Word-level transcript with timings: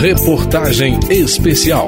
Reportagem 0.00 0.98
Especial. 1.10 1.86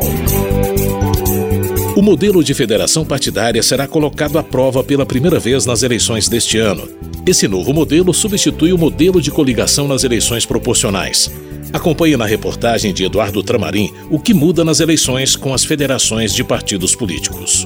O 1.96 2.02
modelo 2.02 2.44
de 2.44 2.52
federação 2.52 3.06
partidária 3.06 3.62
será 3.62 3.88
colocado 3.88 4.38
à 4.38 4.42
prova 4.42 4.84
pela 4.84 5.06
primeira 5.06 5.38
vez 5.40 5.64
nas 5.64 5.82
eleições 5.82 6.28
deste 6.28 6.58
ano. 6.58 6.86
Esse 7.24 7.48
novo 7.48 7.72
modelo 7.72 8.12
substitui 8.12 8.70
o 8.70 8.76
modelo 8.76 9.18
de 9.18 9.30
coligação 9.30 9.88
nas 9.88 10.04
eleições 10.04 10.44
proporcionais. 10.44 11.32
Acompanhe 11.72 12.14
na 12.14 12.26
reportagem 12.26 12.92
de 12.92 13.02
Eduardo 13.02 13.42
Tramarim 13.42 13.90
o 14.10 14.20
que 14.20 14.34
muda 14.34 14.62
nas 14.62 14.80
eleições 14.80 15.34
com 15.34 15.54
as 15.54 15.64
federações 15.64 16.34
de 16.34 16.44
partidos 16.44 16.94
políticos. 16.94 17.64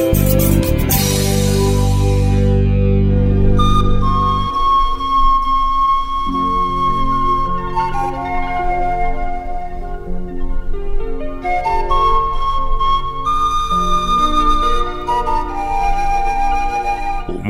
O 0.00 0.03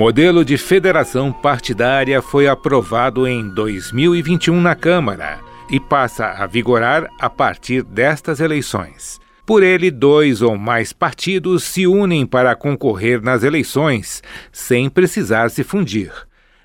modelo 0.05 0.45
de 0.45 0.59
federação 0.59 1.33
partidária 1.33 2.21
foi 2.21 2.47
aprovado 2.47 3.27
em 3.27 3.49
2021 3.49 4.61
na 4.61 4.75
Câmara 4.75 5.41
e 5.71 5.81
passa 5.81 6.27
a 6.27 6.47
vigorar 6.47 7.09
a 7.19 7.31
partir 7.31 7.83
destas 7.83 8.39
eleições. 8.39 9.19
Por 9.47 9.63
ele, 9.63 9.91
dois 9.91 10.43
ou 10.43 10.59
mais 10.59 10.93
partidos 10.93 11.65
se 11.65 11.87
unem 11.87 12.27
para 12.27 12.55
concorrer 12.55 13.23
nas 13.23 13.43
eleições, 13.43 14.23
sem 14.53 14.91
precisar 14.91 15.49
se 15.49 15.65
fundir. 15.65 16.13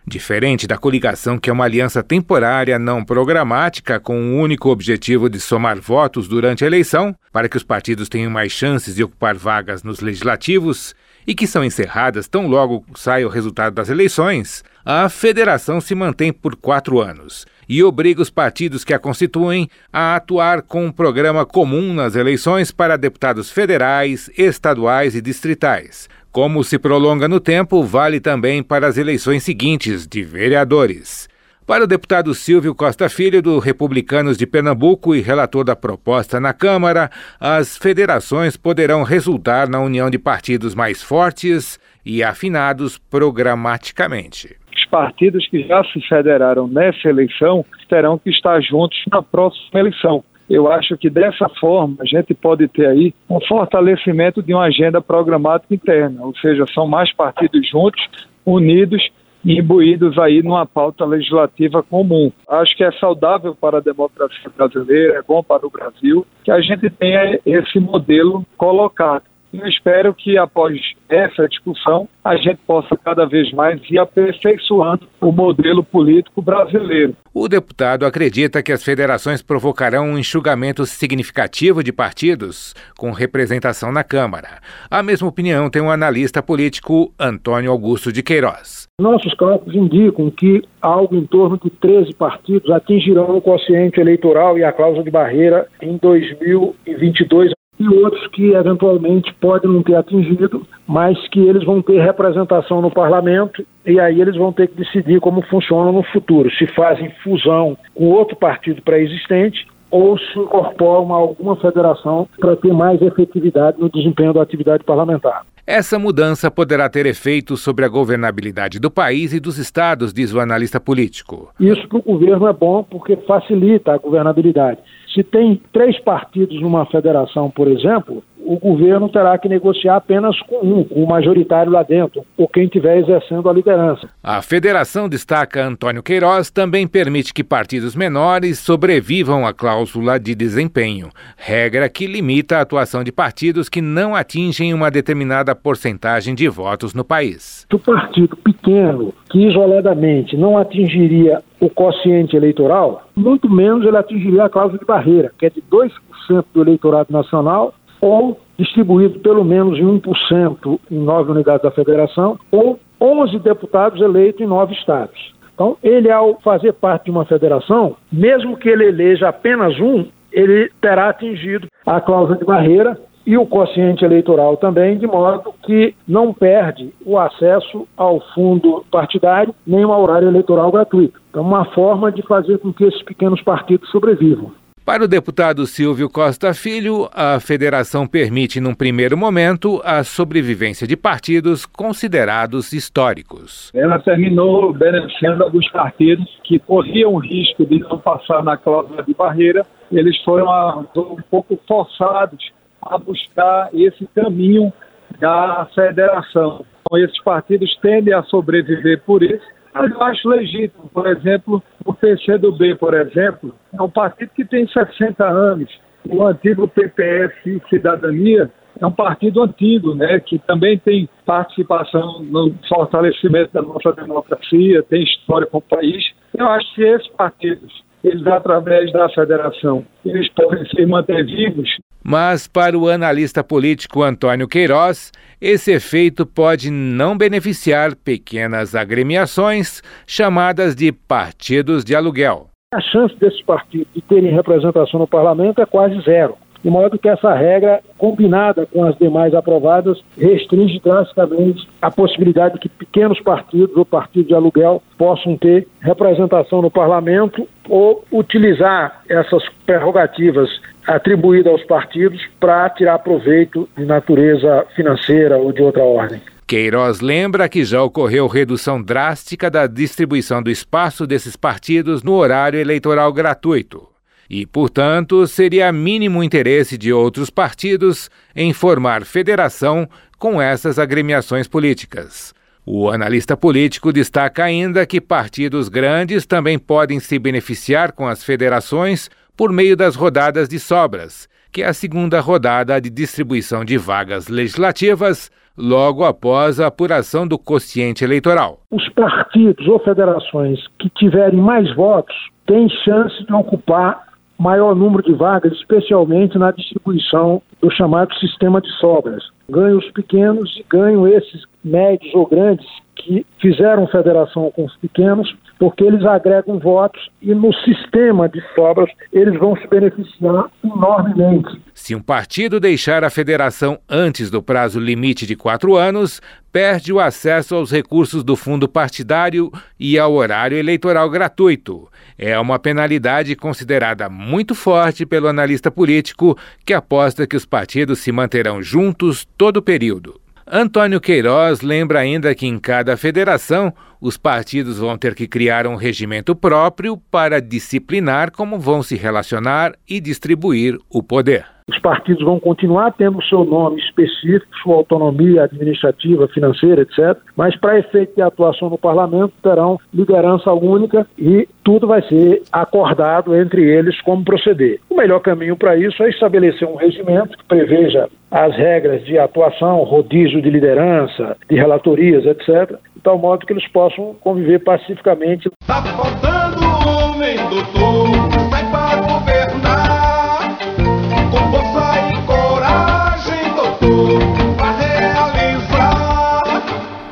Diferente 0.05 0.67
da 0.67 0.77
coligação, 0.77 1.37
que 1.39 1.49
é 1.49 1.53
uma 1.53 1.63
aliança 1.63 2.03
temporária 2.03 2.77
não 2.77 3.05
programática 3.05 4.01
com 4.01 4.19
o 4.19 4.37
único 4.37 4.67
objetivo 4.69 5.29
de 5.29 5.39
somar 5.39 5.79
votos 5.79 6.27
durante 6.27 6.65
a 6.65 6.67
eleição, 6.67 7.15
para 7.31 7.47
que 7.47 7.55
os 7.55 7.63
partidos 7.63 8.09
tenham 8.09 8.29
mais 8.29 8.51
chances 8.51 8.95
de 8.95 9.03
ocupar 9.03 9.35
vagas 9.35 9.81
nos 9.81 10.01
legislativos, 10.01 10.93
e 11.29 11.35
que 11.35 11.45
são 11.45 11.63
encerradas 11.63 12.27
tão 12.27 12.47
logo 12.47 12.83
sai 12.95 13.23
o 13.23 13.29
resultado 13.29 13.75
das 13.75 13.87
eleições, 13.87 14.63
a 14.83 15.07
federação 15.09 15.79
se 15.79 15.93
mantém 15.93 16.33
por 16.33 16.55
quatro 16.55 16.99
anos 16.99 17.45
e 17.69 17.83
obriga 17.83 18.19
os 18.19 18.31
partidos 18.31 18.83
que 18.83 18.95
a 18.95 18.97
constituem 18.97 19.69
a 19.93 20.15
atuar 20.15 20.63
com 20.63 20.87
um 20.87 20.91
programa 20.91 21.45
comum 21.45 21.93
nas 21.93 22.15
eleições 22.15 22.71
para 22.71 22.97
deputados 22.97 23.51
federais, 23.51 24.27
estaduais 24.35 25.13
e 25.13 25.21
distritais. 25.21 26.09
Como 26.31 26.63
se 26.63 26.79
prolonga 26.79 27.27
no 27.27 27.39
tempo, 27.39 27.83
vale 27.83 28.19
também 28.19 28.63
para 28.63 28.87
as 28.87 28.97
eleições 28.97 29.43
seguintes 29.43 30.07
de 30.07 30.23
vereadores. 30.23 31.29
Para 31.69 31.83
o 31.83 31.87
deputado 31.87 32.33
Silvio 32.33 32.73
Costa 32.73 33.07
Filho, 33.07 33.43
do 33.43 33.59
Republicanos 33.59 34.39
de 34.39 34.47
Pernambuco 34.47 35.13
e 35.13 35.21
relator 35.21 35.63
da 35.63 35.75
proposta 35.75 36.39
na 36.39 36.51
Câmara, 36.51 37.11
as 37.39 37.77
federações 37.77 38.57
poderão 38.57 39.03
resultar 39.03 39.69
na 39.69 39.79
união 39.79 40.09
de 40.09 40.17
partidos 40.17 40.73
mais 40.73 41.03
fortes 41.03 41.79
e 42.03 42.23
afinados 42.23 42.97
programaticamente. 42.97 44.57
Os 44.75 44.85
partidos 44.85 45.47
que 45.47 45.61
já 45.67 45.83
se 45.83 46.01
federaram 46.09 46.67
nessa 46.67 47.07
eleição 47.07 47.63
terão 47.87 48.17
que 48.17 48.31
estar 48.31 48.59
juntos 48.61 48.97
na 49.11 49.21
próxima 49.21 49.79
eleição. 49.79 50.23
Eu 50.49 50.71
acho 50.71 50.97
que 50.97 51.07
dessa 51.07 51.47
forma 51.59 51.97
a 51.99 52.05
gente 52.05 52.33
pode 52.33 52.67
ter 52.67 52.87
aí 52.87 53.13
um 53.29 53.39
fortalecimento 53.41 54.41
de 54.41 54.55
uma 54.55 54.63
agenda 54.63 54.99
programática 54.99 55.75
interna, 55.75 56.25
ou 56.25 56.35
seja, 56.37 56.65
são 56.73 56.87
mais 56.87 57.13
partidos 57.13 57.69
juntos, 57.69 58.01
unidos 58.43 59.07
imbuídos 59.45 60.17
aí 60.17 60.41
numa 60.43 60.65
pauta 60.65 61.05
legislativa 61.05 61.81
comum. 61.83 62.31
Acho 62.47 62.75
que 62.75 62.83
é 62.83 62.91
saudável 62.93 63.55
para 63.55 63.77
a 63.77 63.81
democracia 63.81 64.51
brasileira, 64.55 65.19
é 65.19 65.21
bom 65.21 65.43
para 65.43 65.65
o 65.65 65.69
Brasil 65.69 66.25
que 66.43 66.51
a 66.51 66.61
gente 66.61 66.89
tenha 66.89 67.39
esse 67.45 67.79
modelo 67.79 68.45
colocado. 68.57 69.23
Eu 69.51 69.67
espero 69.67 70.13
que 70.13 70.37
após 70.37 70.79
essa 71.09 71.47
discussão 71.47 72.07
a 72.23 72.35
gente 72.35 72.59
possa 72.67 72.95
cada 72.95 73.25
vez 73.25 73.51
mais 73.51 73.81
ir 73.89 73.97
aperfeiçoando 73.97 75.07
o 75.19 75.31
modelo 75.31 75.83
político 75.83 76.41
brasileiro. 76.41 77.15
O 77.33 77.47
deputado 77.47 78.05
acredita 78.05 78.61
que 78.61 78.71
as 78.71 78.83
federações 78.83 79.41
provocarão 79.41 80.05
um 80.05 80.17
enxugamento 80.19 80.85
significativo 80.85 81.83
de 81.83 81.91
partidos 81.91 82.75
com 82.95 83.11
representação 83.11 83.91
na 83.91 84.03
Câmara. 84.03 84.59
A 84.89 85.01
mesma 85.01 85.27
opinião 85.27 85.69
tem 85.69 85.81
o 85.81 85.89
analista 85.89 86.43
político 86.43 87.11
Antônio 87.19 87.71
Augusto 87.71 88.11
de 88.11 88.21
Queiroz. 88.21 88.87
Nossos 89.01 89.33
cálculos 89.33 89.75
indicam 89.75 90.29
que 90.29 90.61
algo 90.81 91.15
em 91.15 91.25
torno 91.25 91.57
de 91.57 91.69
13 91.71 92.13
partidos 92.13 92.69
atingirão 92.69 93.37
o 93.37 93.41
quociente 93.41 93.99
eleitoral 93.99 94.57
e 94.57 94.63
a 94.63 94.71
cláusula 94.71 95.03
de 95.03 95.09
barreira 95.09 95.67
em 95.81 95.97
2022 95.97 97.58
e 97.79 97.87
outros 97.87 98.27
que 98.27 98.51
eventualmente 98.51 99.33
podem 99.35 99.71
não 99.71 99.81
ter 99.81 99.95
atingido, 99.95 100.65
mas 100.85 101.17
que 101.29 101.39
eles 101.39 101.63
vão 101.63 101.81
ter 101.81 102.01
representação 102.01 102.81
no 102.81 102.91
parlamento 102.91 103.65
e 103.85 103.99
aí 103.99 104.19
eles 104.19 104.35
vão 104.35 104.51
ter 104.51 104.67
que 104.67 104.75
decidir 104.75 105.19
como 105.21 105.41
funciona 105.43 105.91
no 105.91 106.03
futuro, 106.03 106.51
se 106.51 106.67
fazem 106.67 107.11
fusão 107.23 107.77
com 107.95 108.09
outro 108.09 108.35
partido 108.35 108.81
pré-existente 108.81 109.65
ou 109.91 110.17
se 110.17 110.39
incorporam 110.39 111.13
a 111.13 111.17
alguma 111.17 111.55
federação 111.55 112.27
para 112.39 112.55
ter 112.55 112.73
mais 112.73 113.01
efetividade 113.01 113.79
no 113.79 113.89
desempenho 113.89 114.33
da 114.33 114.41
atividade 114.41 114.83
parlamentar. 114.83 115.45
Essa 115.71 115.99
mudança 115.99 116.49
poderá 116.49 116.89
ter 116.89 117.05
efeito 117.05 117.55
sobre 117.55 117.85
a 117.85 117.87
governabilidade 117.87 118.79
do 118.79 118.89
país 118.89 119.33
e 119.33 119.39
dos 119.39 119.59
estados, 119.59 120.11
diz 120.11 120.33
o 120.33 120.39
analista 120.39 120.79
político. 120.79 121.53
Isso 121.59 121.87
para 121.87 121.99
o 121.99 122.01
governo 122.01 122.47
é 122.47 122.53
bom 122.53 122.83
porque 122.83 123.15
facilita 123.17 123.93
a 123.93 123.97
governabilidade. 123.99 124.79
Se 125.13 125.23
tem 125.23 125.61
três 125.71 125.99
partidos 125.99 126.59
numa 126.59 126.87
federação, 126.87 127.51
por 127.51 127.67
exemplo, 127.67 128.23
o 128.45 128.57
governo 128.57 129.09
terá 129.09 129.37
que 129.37 129.47
negociar 129.47 129.97
apenas 129.97 130.39
com 130.41 130.65
um, 130.65 130.83
com 130.83 131.03
o 131.03 131.07
majoritário 131.07 131.71
lá 131.71 131.83
dentro, 131.83 132.23
ou 132.37 132.47
quem 132.47 132.63
estiver 132.63 132.97
exercendo 132.97 133.49
a 133.49 133.53
liderança. 133.53 134.07
A 134.23 134.41
federação, 134.41 135.07
destaca 135.07 135.63
Antônio 135.65 136.03
Queiroz, 136.03 136.49
também 136.49 136.87
permite 136.87 137.33
que 137.33 137.43
partidos 137.43 137.95
menores 137.95 138.59
sobrevivam 138.59 139.45
à 139.45 139.53
cláusula 139.53 140.19
de 140.19 140.33
desempenho, 140.33 141.09
regra 141.37 141.89
que 141.89 142.07
limita 142.07 142.57
a 142.57 142.61
atuação 142.61 143.03
de 143.03 143.11
partidos 143.11 143.69
que 143.69 143.81
não 143.81 144.15
atingem 144.15 144.73
uma 144.73 144.89
determinada 144.89 145.53
porcentagem 145.55 146.33
de 146.33 146.47
votos 146.47 146.93
no 146.93 147.03
país. 147.03 147.67
O 147.73 147.79
partido 147.79 148.35
pequeno, 148.37 149.13
que 149.29 149.47
isoladamente 149.47 150.35
não 150.35 150.57
atingiria 150.57 151.41
o 151.59 151.69
quociente 151.69 152.35
eleitoral, 152.35 153.03
muito 153.15 153.49
menos 153.49 153.85
ele 153.85 153.97
atingiria 153.97 154.45
a 154.45 154.49
cláusula 154.49 154.79
de 154.79 154.85
barreira, 154.85 155.31
que 155.37 155.45
é 155.45 155.49
de 155.49 155.61
2% 155.61 156.45
do 156.53 156.61
eleitorado 156.61 157.11
nacional 157.11 157.73
ou 158.01 158.39
distribuído 158.57 159.19
pelo 159.19 159.43
menos 159.43 159.77
em 159.77 159.99
1% 159.99 160.79
em 160.91 160.99
nove 160.99 161.31
unidades 161.31 161.63
da 161.63 161.71
federação, 161.71 162.37
ou 162.51 162.79
11 162.99 163.39
deputados 163.39 164.01
eleitos 164.01 164.41
em 164.41 164.47
nove 164.47 164.73
estados. 164.73 165.33
Então, 165.53 165.77
ele, 165.83 166.09
ao 166.09 166.39
fazer 166.41 166.73
parte 166.73 167.05
de 167.05 167.11
uma 167.11 167.25
federação, 167.25 167.95
mesmo 168.11 168.57
que 168.57 168.69
ele 168.69 168.85
eleja 168.85 169.27
apenas 169.27 169.77
um, 169.79 170.05
ele 170.31 170.71
terá 170.79 171.09
atingido 171.09 171.67
a 171.85 171.99
cláusula 171.99 172.37
de 172.37 172.45
barreira 172.45 172.97
e 173.25 173.37
o 173.37 173.45
quociente 173.45 174.03
eleitoral 174.03 174.57
também, 174.57 174.97
de 174.97 175.05
modo 175.05 175.53
que 175.63 175.93
não 176.07 176.33
perde 176.33 176.93
o 177.05 177.17
acesso 177.17 177.87
ao 177.97 178.19
fundo 178.33 178.83
partidário 178.89 179.53
nem 179.67 179.83
ao 179.83 180.01
horário 180.01 180.29
eleitoral 180.29 180.71
gratuito. 180.71 181.19
Então, 181.29 181.43
uma 181.43 181.65
forma 181.65 182.11
de 182.11 182.21
fazer 182.23 182.57
com 182.59 182.73
que 182.73 182.85
esses 182.85 183.03
pequenos 183.03 183.41
partidos 183.41 183.89
sobrevivam. 183.91 184.51
Para 184.89 185.03
o 185.03 185.07
deputado 185.07 185.67
Silvio 185.67 186.09
Costa 186.09 186.51
Filho, 186.51 187.07
a 187.13 187.39
federação 187.39 188.07
permite, 188.07 188.59
num 188.59 188.73
primeiro 188.73 189.15
momento, 189.15 189.79
a 189.85 190.03
sobrevivência 190.03 190.87
de 190.87 190.97
partidos 190.97 191.63
considerados 191.63 192.73
históricos. 192.73 193.71
Ela 193.75 193.99
terminou 193.99 194.73
beneficiando 194.73 195.43
alguns 195.43 195.69
partidos 195.69 196.25
que 196.43 196.57
corriam 196.57 197.13
o 197.13 197.19
risco 197.19 197.67
de 197.67 197.77
não 197.77 197.99
passar 197.99 198.43
na 198.43 198.57
cláusula 198.57 199.03
de 199.03 199.13
barreira. 199.13 199.63
Eles 199.91 200.19
foram 200.23 200.87
um 200.97 201.21
pouco 201.29 201.55
forçados 201.67 202.51
a 202.81 202.97
buscar 202.97 203.69
esse 203.71 204.07
caminho 204.15 204.73
da 205.19 205.67
federação. 205.75 206.65
Então, 206.81 206.97
esses 206.97 207.23
partidos 207.23 207.77
tendem 207.79 208.15
a 208.15 208.23
sobreviver 208.23 209.03
por 209.05 209.21
isso 209.21 209.58
mas 209.73 209.91
eu 209.91 210.01
acho 210.01 210.29
legítimo, 210.29 210.89
por 210.93 211.07
exemplo, 211.07 211.61
o 211.85 211.93
PCdoB, 211.93 212.75
por 212.75 212.93
exemplo, 212.93 213.53
é 213.73 213.81
um 213.81 213.89
partido 213.89 214.31
que 214.35 214.45
tem 214.45 214.67
60 214.67 215.25
anos. 215.25 215.69
O 216.07 216.23
antigo 216.25 216.67
PPS 216.67 217.33
Cidadania 217.69 218.49
é 218.79 218.85
um 218.85 218.91
partido 218.91 219.43
antigo, 219.43 219.93
né, 219.93 220.19
que 220.19 220.39
também 220.39 220.77
tem 220.79 221.09
participação 221.25 222.23
no 222.23 222.53
fortalecimento 222.67 223.51
da 223.53 223.61
nossa 223.61 223.91
democracia, 223.91 224.83
tem 224.83 225.03
história 225.03 225.45
com 225.47 225.57
o 225.57 225.61
país. 225.61 226.03
Eu 226.37 226.47
acho 226.47 226.73
que 226.73 226.83
esses 226.83 227.07
partidos, 227.09 227.83
eles 228.03 228.25
através 228.27 228.91
da 228.91 229.09
federação, 229.09 229.85
eles 230.05 230.29
podem 230.33 230.65
se 230.67 230.85
manter 230.85 231.25
vivos 231.25 231.69
mas, 232.03 232.47
para 232.47 232.77
o 232.77 232.87
analista 232.87 233.43
político 233.43 234.01
Antônio 234.01 234.47
Queiroz, 234.47 235.11
esse 235.39 235.71
efeito 235.71 236.25
pode 236.25 236.71
não 236.71 237.17
beneficiar 237.17 237.95
pequenas 237.95 238.73
agremiações 238.73 239.81
chamadas 240.07 240.75
de 240.75 240.91
partidos 240.91 241.83
de 241.83 241.95
aluguel. 241.95 242.47
a 242.73 242.81
chance 242.81 243.15
desses 243.19 243.41
partidos 243.43 243.87
de 243.93 244.01
terem 244.01 244.31
representação 244.31 244.99
no 244.99 245.07
parlamento 245.07 245.61
é 245.61 245.65
quase 245.65 245.99
zero 246.01 246.37
de 246.63 246.69
modo 246.69 246.97
que 246.97 247.07
essa 247.07 247.33
regra, 247.33 247.81
combinada 247.97 248.65
com 248.65 248.83
as 248.83 248.97
demais 248.97 249.33
aprovadas, 249.33 250.01
restringe 250.17 250.79
drasticamente 250.79 251.67
a 251.81 251.89
possibilidade 251.89 252.55
de 252.55 252.59
que 252.61 252.69
pequenos 252.69 253.19
partidos 253.21 253.75
ou 253.75 253.85
partidos 253.85 254.27
de 254.27 254.35
aluguel 254.35 254.81
possam 254.97 255.37
ter 255.37 255.67
representação 255.79 256.61
no 256.61 256.69
parlamento 256.71 257.47
ou 257.67 258.03
utilizar 258.11 259.01
essas 259.07 259.43
prerrogativas 259.65 260.49
atribuídas 260.87 261.53
aos 261.53 261.63
partidos 261.63 262.21
para 262.39 262.69
tirar 262.71 262.99
proveito 262.99 263.69
de 263.77 263.85
natureza 263.85 264.65
financeira 264.75 265.37
ou 265.37 265.51
de 265.51 265.61
outra 265.61 265.83
ordem. 265.83 266.21
Queiroz 266.47 266.99
lembra 266.99 267.47
que 267.47 267.63
já 267.63 267.83
ocorreu 267.83 268.25
redução 268.25 268.81
drástica 268.81 269.51
da 269.51 269.67
distribuição 269.67 270.41
do 270.41 270.49
espaço 270.49 271.05
desses 271.05 271.35
partidos 271.35 272.01
no 272.01 272.15
horário 272.15 272.59
eleitoral 272.59 273.13
gratuito 273.13 273.88
e, 274.29 274.45
portanto, 274.45 275.25
seria 275.25 275.71
mínimo 275.71 276.23
interesse 276.23 276.77
de 276.77 276.93
outros 276.93 277.29
partidos 277.29 278.09
em 278.35 278.53
formar 278.53 279.03
federação 279.03 279.87
com 280.17 280.41
essas 280.41 280.77
agremiações 280.77 281.47
políticas. 281.47 282.33
O 282.65 282.89
analista 282.89 283.35
político 283.35 283.91
destaca 283.91 284.43
ainda 284.43 284.85
que 284.85 285.01
partidos 285.01 285.69
grandes 285.69 286.25
também 286.25 286.59
podem 286.59 286.99
se 286.99 287.17
beneficiar 287.17 287.93
com 287.93 288.05
as 288.05 288.23
federações 288.23 289.09
por 289.35 289.51
meio 289.51 289.75
das 289.75 289.95
rodadas 289.95 290.47
de 290.47 290.59
sobras, 290.59 291.27
que 291.51 291.63
é 291.63 291.67
a 291.67 291.73
segunda 291.73 292.19
rodada 292.19 292.79
de 292.79 292.89
distribuição 292.89 293.65
de 293.65 293.77
vagas 293.77 294.27
legislativas 294.27 295.31
logo 295.57 296.05
após 296.05 296.59
a 296.59 296.67
apuração 296.67 297.27
do 297.27 297.39
quociente 297.39 298.03
eleitoral. 298.03 298.61
Os 298.69 298.87
partidos 298.89 299.67
ou 299.67 299.79
federações 299.79 300.59
que 300.77 300.89
tiverem 300.91 301.39
mais 301.39 301.73
votos 301.75 302.15
têm 302.45 302.69
chance 302.69 303.25
de 303.25 303.33
ocupar 303.33 304.08
maior 304.39 304.73
número 304.73 305.03
de 305.03 305.13
vagas, 305.13 305.51
especialmente 305.53 306.37
na 306.37 306.51
distribuição 306.51 307.41
do 307.61 307.69
chamado 307.69 308.13
sistema 308.15 308.61
de 308.61 308.71
sobras. 308.79 309.21
Ganham 309.49 309.77
os 309.77 309.91
pequenos 309.91 310.55
e 310.57 310.65
ganham 310.69 311.05
esses 311.05 311.43
médios 311.63 312.13
ou 312.15 312.25
grandes 312.25 312.65
que 312.99 313.25
fizeram 313.41 313.87
federação 313.87 314.51
com 314.51 314.65
os 314.65 314.75
pequenos, 314.77 315.33
porque 315.57 315.83
eles 315.83 316.05
agregam 316.05 316.59
votos 316.59 317.09
e 317.21 317.33
no 317.33 317.53
sistema 317.53 318.27
de 318.29 318.41
sobras 318.53 318.89
eles 319.11 319.37
vão 319.39 319.55
se 319.55 319.67
beneficiar 319.67 320.45
enormemente. 320.63 321.61
Se 321.73 321.95
um 321.95 322.01
partido 322.01 322.59
deixar 322.59 323.03
a 323.03 323.09
federação 323.09 323.79
antes 323.89 324.29
do 324.29 324.43
prazo 324.43 324.79
limite 324.79 325.25
de 325.25 325.35
quatro 325.35 325.75
anos, 325.75 326.21
perde 326.51 326.91
o 326.91 326.99
acesso 326.99 327.55
aos 327.55 327.71
recursos 327.71 328.23
do 328.23 328.35
fundo 328.35 328.67
partidário 328.67 329.51
e 329.79 329.97
ao 329.97 330.13
horário 330.13 330.57
eleitoral 330.57 331.09
gratuito. 331.09 331.87
É 332.17 332.37
uma 332.39 332.59
penalidade 332.59 333.35
considerada 333.35 334.09
muito 334.09 334.53
forte 334.53 335.05
pelo 335.05 335.27
analista 335.27 335.71
político, 335.71 336.37
que 336.65 336.73
aposta 336.73 337.25
que 337.25 337.35
os 337.35 337.45
partidos 337.45 337.99
se 337.99 338.11
manterão 338.11 338.61
juntos 338.61 339.25
todo 339.37 339.57
o 339.57 339.61
período. 339.61 340.19
Antônio 340.51 340.99
Queiroz 340.99 341.61
lembra 341.61 341.99
ainda 341.99 342.33
que 342.33 342.47
em 342.47 342.57
cada 342.57 342.97
federação 342.97 343.71
os 344.01 344.17
partidos 344.17 344.79
vão 344.79 344.97
ter 344.97 345.13
que 345.13 345.27
criar 345.27 345.67
um 345.67 345.75
regimento 345.75 346.35
próprio 346.35 346.97
para 346.97 347.39
disciplinar 347.39 348.31
como 348.31 348.57
vão 348.57 348.81
se 348.81 348.95
relacionar 348.95 349.73
e 349.87 349.99
distribuir 349.99 350.75
o 350.89 351.03
poder. 351.03 351.45
Os 351.69 351.79
partidos 351.79 352.23
vão 352.23 352.39
continuar 352.39 352.91
tendo 352.93 353.19
o 353.19 353.23
seu 353.23 353.45
nome 353.45 353.79
específico, 353.79 354.47
sua 354.63 354.75
autonomia 354.75 355.43
administrativa, 355.43 356.27
financeira, 356.27 356.81
etc. 356.81 357.15
Mas, 357.35 357.55
para 357.55 357.77
efeito 357.77 358.15
de 358.15 358.21
atuação 358.21 358.69
no 358.69 358.77
parlamento, 358.77 359.33
terão 359.43 359.79
liderança 359.93 360.51
única 360.51 361.05
e 361.17 361.47
tudo 361.63 361.85
vai 361.85 362.01
ser 362.01 362.41
acordado 362.51 363.35
entre 363.35 363.61
eles 363.61 364.01
como 364.01 364.23
proceder. 364.23 364.79
O 364.89 364.95
melhor 364.95 365.19
caminho 365.19 365.55
para 365.55 365.77
isso 365.77 366.01
é 366.01 366.09
estabelecer 366.09 366.67
um 366.67 366.75
regimento 366.75 367.37
que 367.37 367.45
preveja 367.45 368.09
as 368.31 368.55
regras 368.55 369.03
de 369.05 369.19
atuação, 369.19 369.83
rodízio 369.83 370.41
de 370.41 370.49
liderança, 370.49 371.37
de 371.47 371.55
relatorias, 371.55 372.25
etc., 372.25 372.77
de 372.95 373.01
tal 373.03 373.17
modo 373.17 373.45
que 373.45 373.53
eles 373.53 373.67
possam 373.67 374.15
conviver 374.21 374.59
pacificamente. 374.59 375.49
Tá 375.67 375.83
faltando 375.83 376.63
homem, 376.87 377.37
doutor, 377.49 378.18
sai 378.18 378.18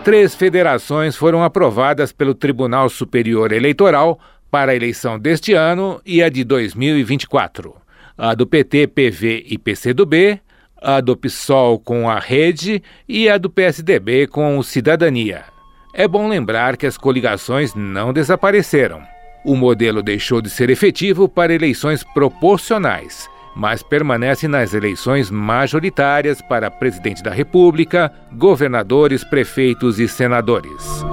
Três 0.07 0.33
federações 0.33 1.17
foram 1.17 1.43
aprovadas 1.43 2.13
pelo 2.13 2.33
Tribunal 2.33 2.87
Superior 2.87 3.51
Eleitoral 3.51 4.17
para 4.49 4.71
a 4.71 4.75
eleição 4.75 5.19
deste 5.19 5.51
ano 5.51 5.99
e 6.05 6.23
a 6.23 6.29
de 6.29 6.45
2024. 6.45 7.75
A 8.17 8.33
do 8.33 8.47
PT, 8.47 8.87
PV 8.87 9.43
e 9.49 9.57
PCdoB, 9.57 10.39
a 10.81 11.01
do 11.01 11.17
PSOL 11.17 11.77
com 11.77 12.09
a 12.09 12.19
Rede 12.19 12.81
e 13.05 13.27
a 13.27 13.37
do 13.37 13.49
PSDB 13.49 14.27
com 14.27 14.57
o 14.57 14.63
Cidadania. 14.63 15.43
É 15.93 16.07
bom 16.07 16.29
lembrar 16.29 16.77
que 16.77 16.85
as 16.85 16.97
coligações 16.97 17.75
não 17.75 18.13
desapareceram. 18.13 19.01
O 19.43 19.57
modelo 19.57 20.01
deixou 20.01 20.41
de 20.41 20.49
ser 20.49 20.69
efetivo 20.69 21.27
para 21.27 21.53
eleições 21.53 22.05
proporcionais, 22.13 23.29
mas 23.57 23.81
permanece 23.81 24.47
nas 24.47 24.75
eleições 24.75 25.31
majoritárias 25.31 26.39
para 26.43 26.69
presidente 26.69 27.23
da 27.23 27.31
República, 27.31 28.13
governadores, 28.31 29.23
prefeitos 29.23 29.99
e 29.99 30.07
senadores. 30.07 31.03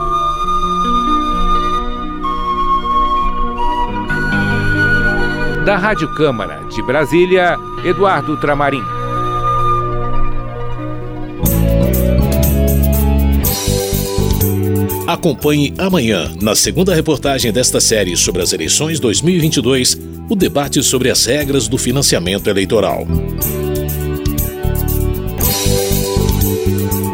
Da 5.64 5.78
Rádio 5.78 6.14
Câmara 6.14 6.62
de 6.68 6.82
Brasília, 6.82 7.56
Eduardo 7.82 8.36
Tramarim. 8.36 8.82
Acompanhe 15.06 15.72
amanhã, 15.78 16.30
na 16.42 16.54
segunda 16.54 16.94
reportagem 16.94 17.50
desta 17.52 17.80
série 17.80 18.14
sobre 18.16 18.42
as 18.42 18.52
eleições 18.52 19.00
2022, 19.00 20.13
o 20.28 20.34
debate 20.34 20.82
sobre 20.82 21.10
as 21.10 21.24
regras 21.26 21.68
do 21.68 21.78
financiamento 21.78 22.48
eleitoral. 22.48 23.06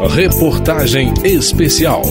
Reportagem 0.09 1.13
especial. 1.23 2.01